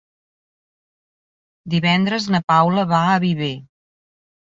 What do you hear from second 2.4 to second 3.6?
Paula va a Viver.